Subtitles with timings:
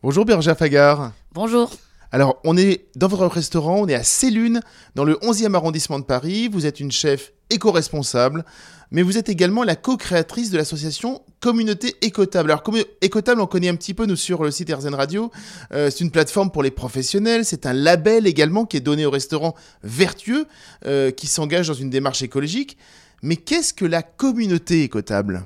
[0.00, 1.10] Bonjour Berger Fagar.
[1.32, 1.72] Bonjour.
[2.12, 4.60] Alors, on est dans votre restaurant, on est à Célune,
[4.94, 6.46] dans le 11e arrondissement de Paris.
[6.46, 8.44] Vous êtes une chef éco-responsable,
[8.92, 12.52] mais vous êtes également la co-créatrice de l'association Communauté Écotable.
[12.52, 12.62] Alors,
[13.00, 15.32] Écotable, on connaît un petit peu, nous, sur le site RZN Radio.
[15.72, 17.44] Euh, c'est une plateforme pour les professionnels.
[17.44, 20.46] C'est un label également qui est donné aux restaurants vertueux
[20.86, 22.78] euh, qui s'engagent dans une démarche écologique.
[23.22, 25.42] Mais qu'est-ce que la communauté écotable?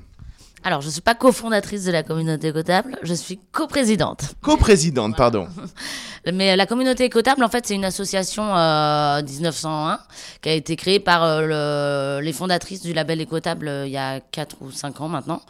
[0.64, 4.34] Alors, je ne suis pas cofondatrice de la communauté écotable, je suis coprésidente.
[4.42, 5.48] Coprésidente, pardon.
[6.32, 9.98] Mais la communauté écotable, en fait, c'est une association euh, 1901
[10.40, 13.96] qui a été créée par euh, le, les fondatrices du label écotable euh, il y
[13.96, 15.42] a 4 ou 5 ans maintenant.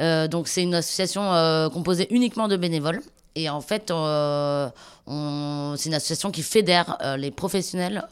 [0.00, 3.00] Euh, donc, c'est une association euh, composée uniquement de bénévoles.
[3.34, 4.68] Et en fait, euh,
[5.06, 8.06] c'est une association qui fédère les professionnels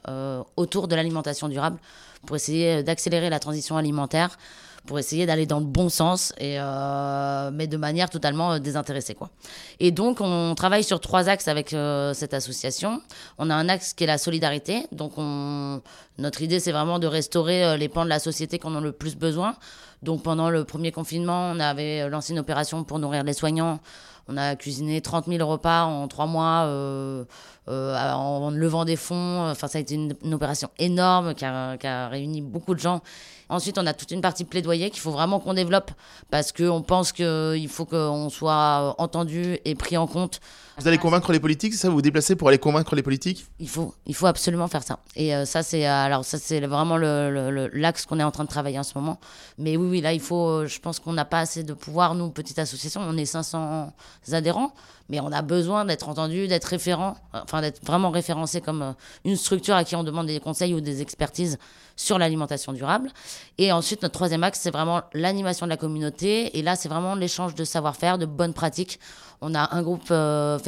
[0.57, 1.79] autour de l'alimentation durable
[2.27, 4.39] pour essayer d'accélérer la transition alimentaire
[4.87, 9.15] pour essayer d'aller dans le bon sens, et, euh, mais de manière totalement euh, désintéressée.
[9.15, 9.31] Quoi.
[9.79, 13.01] Et donc, on travaille sur trois axes avec euh, cette association.
[13.39, 14.87] On a un axe qui est la solidarité.
[14.93, 15.81] Donc, on,
[16.19, 19.17] notre idée, c'est vraiment de restaurer les pans de la société qu'on a le plus
[19.17, 19.57] besoin.
[20.03, 23.81] Donc, pendant le premier confinement, on avait lancé une opération pour nourrir les soignants.
[24.29, 27.25] On a cuisiné 30 000 repas en trois mois euh,
[27.69, 29.49] euh, en levant des fonds.
[29.51, 33.01] Enfin, ça a été une, opération énorme qui a, qui a, réuni beaucoup de gens.
[33.49, 35.91] Ensuite, on a toute une partie plaidoyer qu'il faut vraiment qu'on développe
[36.31, 40.41] parce qu'on pense qu'il faut qu'on soit entendu et pris en compte.
[40.81, 43.45] Vous allez convaincre les politiques, c'est ça Vous vous déplacez pour aller convaincre les politiques?
[43.59, 44.99] Il faut, il faut absolument faire ça.
[45.15, 48.79] Et euh, ça, c'est alors ça, c'est vraiment l'axe qu'on est en train de travailler
[48.79, 49.21] en ce moment.
[49.59, 50.65] Mais oui, oui, là, il faut.
[50.65, 53.03] Je pense qu'on n'a pas assez de pouvoir, nous, petite association.
[53.03, 53.93] On est 500
[54.33, 54.73] adhérents,
[55.11, 58.93] mais on a besoin d'être entendu, d'être référent, enfin d'être vraiment référencé comme euh,
[59.27, 61.59] une structure à qui on demande des conseils ou des expertises
[61.97, 63.11] sur l'alimentation durable.
[63.59, 66.59] Et ensuite, notre troisième axe, c'est vraiment l'animation de la communauté.
[66.59, 68.99] Et là, c'est vraiment l'échange de savoir-faire, de bonnes pratiques.
[69.43, 70.59] On a un groupe euh,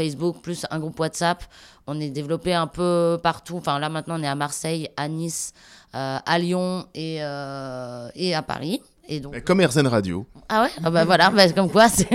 [0.43, 1.45] plus un groupe WhatsApp.
[1.87, 3.57] On est développé un peu partout.
[3.57, 5.53] Enfin, là, maintenant, on est à Marseille, à Nice,
[5.95, 8.81] euh, à Lyon et, et à Paris.
[9.09, 9.43] Et donc...
[9.45, 10.27] Comme RZN Radio.
[10.49, 10.71] Ah ouais?
[10.85, 12.09] Ah bah voilà, bah comme quoi c'est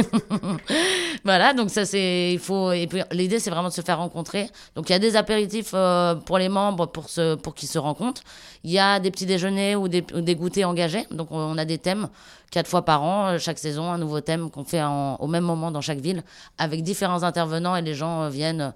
[1.25, 4.49] voilà, donc ça c'est il faut et puis l'idée c'est vraiment de se faire rencontrer.
[4.75, 7.77] Donc il y a des apéritifs euh, pour les membres pour se pour qu'ils se
[7.77, 8.21] rencontrent.
[8.63, 11.05] Il y a des petits déjeuners ou des, des goûters engagés.
[11.11, 12.07] Donc on a des thèmes
[12.51, 15.43] quatre fois par an, euh, chaque saison un nouveau thème qu'on fait en, au même
[15.43, 16.23] moment dans chaque ville
[16.57, 18.73] avec différents intervenants et les gens euh, viennent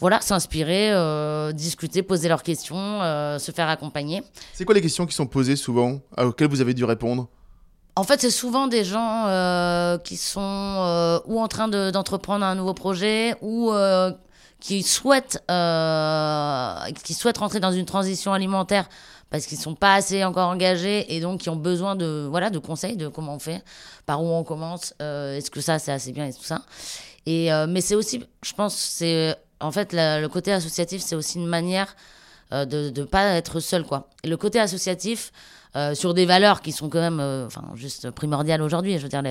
[0.00, 4.22] voilà, s'inspirer, euh, discuter, poser leurs questions, euh, se faire accompagner.
[4.54, 7.28] C'est quoi les questions qui sont posées souvent, auxquelles vous avez dû répondre?
[7.96, 12.54] En fait, c'est souvent des gens euh, qui sont euh, ou en train d'entreprendre un
[12.54, 14.12] nouveau projet ou euh,
[14.58, 15.42] qui souhaitent
[17.04, 18.88] qui souhaitent rentrer dans une transition alimentaire
[19.28, 22.58] parce qu'ils sont pas assez encore engagés et donc qui ont besoin de voilà de
[22.58, 23.62] conseils de comment on fait,
[24.06, 26.62] par où on commence, est-ce que ça c'est assez bien et tout ça.
[27.26, 31.46] Et mais c'est aussi, je pense, c'est en fait le côté associatif, c'est aussi une
[31.46, 31.94] manière
[32.52, 34.08] de ne pas être seul quoi.
[34.24, 35.32] Et le côté associatif
[35.76, 38.98] euh, sur des valeurs qui sont quand même euh, juste primordiales aujourd'hui.
[38.98, 39.22] Je veux dire,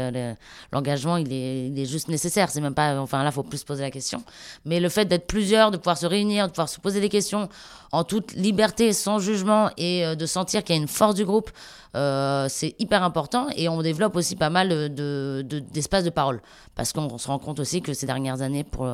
[0.71, 2.49] l'engagement, il est, il est juste nécessaire.
[2.49, 4.23] C'est même pas, enfin là, faut plus se poser la question.
[4.63, 7.49] Mais le fait d'être plusieurs, de pouvoir se réunir, de pouvoir se poser des questions
[7.91, 11.25] en toute liberté, sans jugement et euh, de sentir qu'il y a une force du
[11.25, 11.51] groupe,
[11.93, 13.47] c'est hyper important.
[13.57, 16.41] Et on développe aussi pas mal d'espaces de, de, de parole
[16.75, 18.87] parce qu'on se rend compte aussi que ces dernières années pour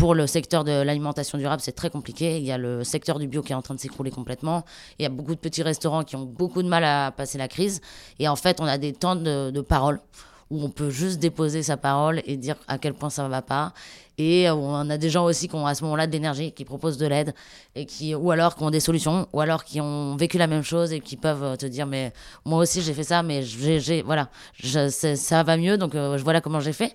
[0.00, 2.38] pour le secteur de l'alimentation durable, c'est très compliqué.
[2.38, 4.64] Il y a le secteur du bio qui est en train de s'écrouler complètement.
[4.98, 7.48] Il y a beaucoup de petits restaurants qui ont beaucoup de mal à passer la
[7.48, 7.82] crise.
[8.18, 10.00] Et en fait, on a des temps de, parole
[10.48, 13.42] où on peut juste déposer sa parole et dire à quel point ça ne va
[13.42, 13.74] pas.
[14.16, 16.96] Et on a des gens aussi qui ont à ce moment-là de l'énergie, qui proposent
[16.96, 17.34] de l'aide,
[17.74, 20.62] et qui, ou alors qui ont des solutions, ou alors qui ont vécu la même
[20.62, 22.14] chose et qui peuvent te dire, mais
[22.46, 24.30] moi aussi j'ai fait ça, mais j'ai, voilà,
[24.62, 26.94] ça va mieux, donc euh, voilà comment j'ai fait.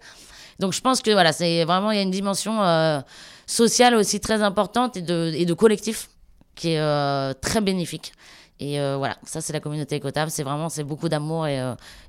[0.60, 3.02] Donc je pense que voilà, c'est vraiment il y a une dimension euh,
[3.46, 6.10] sociale aussi très importante et de, et de collectif
[6.56, 8.14] qui est euh, très bénéfique.
[8.60, 11.60] Et euh, voilà, ça c'est la communauté écotable, c'est vraiment c'est beaucoup d'amour et,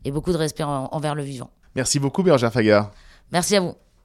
[0.05, 1.51] et, beaucoup de respect envers le vivant.
[1.75, 2.93] Merci beaucoup Berger Fagar.
[3.33, 3.75] Merci à vous.